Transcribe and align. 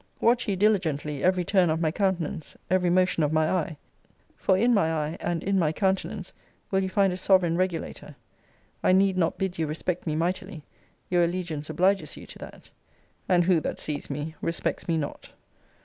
Watch 0.19 0.47
ye 0.47 0.55
diligently 0.55 1.23
every 1.23 1.45
turn 1.45 1.69
of 1.69 1.79
my 1.79 1.91
countenance, 1.91 2.57
every 2.71 2.89
motion 2.89 3.21
of 3.21 3.31
my 3.31 3.47
eye; 3.51 3.77
for 4.35 4.57
in 4.57 4.73
my 4.73 4.91
eye, 4.91 5.15
and 5.19 5.43
in 5.43 5.59
my 5.59 5.71
countenance 5.71 6.33
will 6.71 6.79
ye 6.81 6.87
find 6.87 7.13
a 7.13 7.17
sovereign 7.17 7.55
regulator. 7.55 8.15
I 8.81 8.93
need 8.93 9.15
not 9.15 9.37
bid 9.37 9.59
you 9.59 9.67
respect 9.67 10.07
me 10.07 10.15
mightily: 10.15 10.63
your 11.11 11.23
allegiance 11.23 11.69
obliges 11.69 12.17
you 12.17 12.25
to 12.25 12.39
that: 12.39 12.71
And 13.29 13.43
who 13.43 13.59
that 13.59 13.79
sees 13.79 14.09
me, 14.09 14.33
respects 14.41 14.87
me 14.87 14.97
not? 14.97 15.29